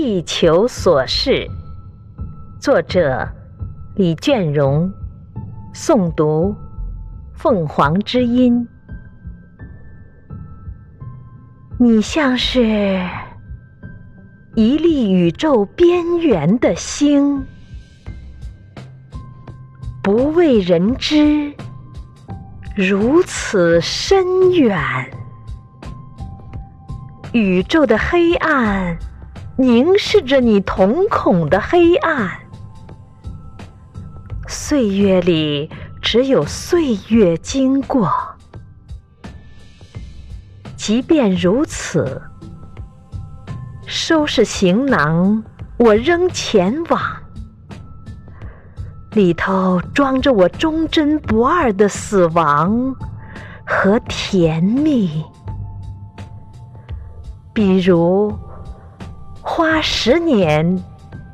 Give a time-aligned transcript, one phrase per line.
[0.00, 1.30] 地球琐事》，
[2.60, 3.28] 作者
[3.96, 4.88] 李卷荣，
[5.74, 6.54] 诵读
[7.34, 8.64] 凤凰之音。
[11.80, 13.04] 你像是
[14.54, 17.44] 一粒宇宙边缘的星，
[20.00, 21.52] 不为人知，
[22.76, 24.80] 如此深远。
[27.32, 28.96] 宇宙的黑暗
[29.60, 32.30] 凝视着你瞳孔的黑暗，
[34.46, 35.68] 岁月里
[36.00, 38.08] 只有岁月经过。
[40.76, 42.22] 即便如此，
[43.84, 45.42] 收拾行囊，
[45.76, 47.00] 我仍前往。
[49.10, 52.94] 里头装着我忠贞不二的死亡
[53.66, 55.24] 和甜蜜。
[57.52, 58.32] 比如，
[59.58, 60.84] 花十年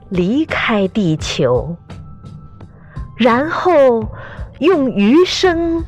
[0.08, 1.76] 离开地球，
[3.18, 4.02] 然后
[4.60, 5.84] 用余生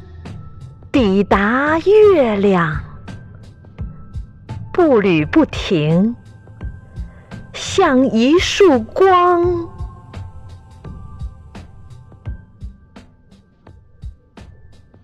[0.93, 2.79] 抵达月亮，
[4.71, 6.15] 步履不停，
[7.55, 9.67] 像一束光。